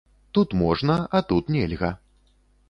Тут 0.37 0.55
можна, 0.61 0.95
а 1.15 1.21
тут 1.33 1.53
нельга. 1.57 1.93